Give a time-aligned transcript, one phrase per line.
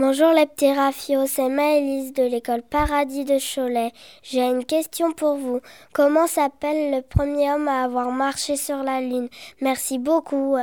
[0.00, 3.92] Bonjour les petits rafios, c'est Maëlys de l'école Paradis de Cholet.
[4.22, 5.60] J'ai une question pour vous.
[5.92, 9.28] Comment s'appelle le premier homme à avoir marché sur la Lune?
[9.60, 10.56] Merci beaucoup.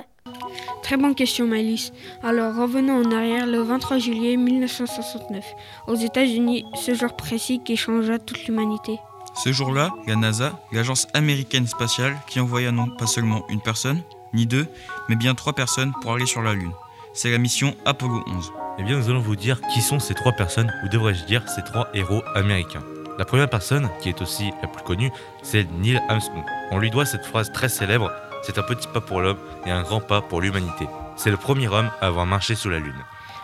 [0.81, 1.91] Très bonne question, Maëlys.
[2.23, 5.45] Alors, revenons en arrière le 23 juillet 1969,
[5.87, 8.97] aux États-Unis, ce jour précis qui changea toute l'humanité.
[9.35, 14.01] Ce jour-là, la NASA, l'agence américaine spatiale, qui envoya non pas seulement une personne,
[14.33, 14.65] ni deux,
[15.09, 16.73] mais bien trois personnes pour aller sur la Lune.
[17.13, 18.51] C'est la mission Apollo 11.
[18.79, 21.63] Eh bien, nous allons vous dire qui sont ces trois personnes, ou devrais-je dire ces
[21.63, 22.83] trois héros américains.
[23.17, 26.43] La première personne, qui est aussi la plus connue, c'est Neil Armstrong.
[26.71, 28.11] On lui doit cette phrase très célèbre
[28.47, 30.87] c'est un petit pas pour l'homme et un grand pas pour l'humanité.
[31.17, 32.95] C'est le premier homme à avoir marché sous la Lune.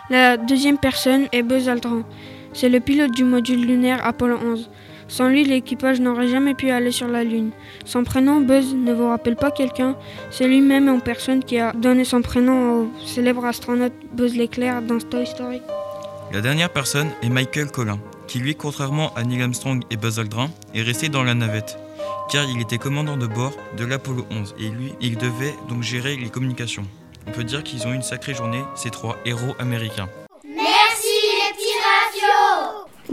[0.08, 2.04] La deuxième personne est Buzz Aldrin.
[2.52, 4.70] C'est le pilote du module lunaire Apollo 11.
[5.08, 7.50] Sans lui, l'équipage n'aurait jamais pu aller sur la Lune.
[7.84, 9.96] Son prénom, Buzz, ne vous rappelle pas quelqu'un?
[10.30, 14.98] C'est lui-même en personne qui a donné son prénom au célèbre astronaute Buzz l'éclair dans
[14.98, 15.60] Toy Story.
[16.32, 20.50] La dernière personne est Michael Collin, qui lui, contrairement à Neil Armstrong et Buzz Aldrin,
[20.74, 21.78] est resté dans la navette
[22.30, 26.16] car il était commandant de bord de l'Apollo 11 et lui, il devait donc gérer
[26.16, 26.86] les communications.
[27.26, 30.08] On peut dire qu'ils ont eu une sacrée journée, ces trois héros américains.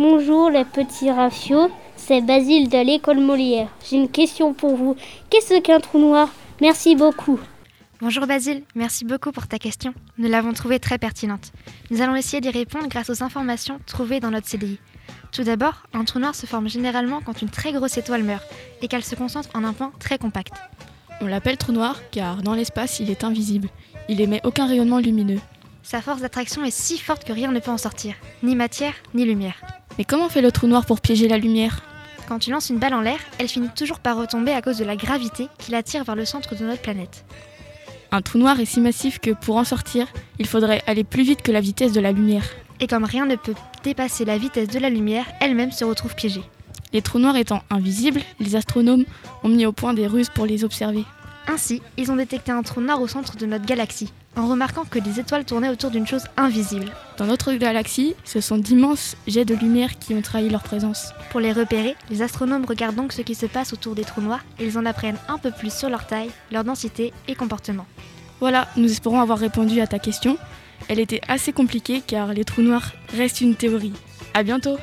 [0.03, 3.67] Bonjour les petits rafios, c'est Basile de l'école Molière.
[3.87, 4.95] J'ai une question pour vous.
[5.29, 6.27] Qu'est-ce qu'un trou noir?
[6.59, 7.39] Merci beaucoup.
[8.01, 9.93] Bonjour Basile, merci beaucoup pour ta question.
[10.17, 11.51] Nous l'avons trouvée très pertinente.
[11.91, 14.79] Nous allons essayer d'y répondre grâce aux informations trouvées dans notre CDI.
[15.31, 18.43] Tout d'abord, un trou noir se forme généralement quand une très grosse étoile meurt
[18.81, 20.53] et qu'elle se concentre en un point très compact.
[21.21, 23.69] On l'appelle trou noir car dans l'espace il est invisible.
[24.09, 25.41] Il émet aucun rayonnement lumineux.
[25.83, 29.25] Sa force d'attraction est si forte que rien ne peut en sortir, ni matière, ni
[29.25, 29.61] lumière.
[29.97, 31.81] Mais comment fait le trou noir pour piéger la lumière
[32.27, 34.85] Quand tu lances une balle en l'air, elle finit toujours par retomber à cause de
[34.85, 37.25] la gravité qui l'attire vers le centre de notre planète.
[38.11, 41.41] Un trou noir est si massif que pour en sortir, il faudrait aller plus vite
[41.41, 42.43] que la vitesse de la lumière.
[42.79, 46.43] Et comme rien ne peut dépasser la vitesse de la lumière, elle-même se retrouve piégée.
[46.93, 49.05] Les trous noirs étant invisibles, les astronomes
[49.43, 51.05] ont mis au point des ruses pour les observer.
[51.51, 54.99] Ainsi, ils ont détecté un trou noir au centre de notre galaxie, en remarquant que
[54.99, 56.93] des étoiles tournaient autour d'une chose invisible.
[57.17, 61.11] Dans notre galaxie, ce sont d'immenses jets de lumière qui ont trahi leur présence.
[61.29, 64.45] Pour les repérer, les astronomes regardent donc ce qui se passe autour des trous noirs
[64.59, 67.85] et ils en apprennent un peu plus sur leur taille, leur densité et comportement.
[68.39, 70.37] Voilà, nous espérons avoir répondu à ta question.
[70.87, 73.93] Elle était assez compliquée car les trous noirs restent une théorie.
[74.33, 74.77] À bientôt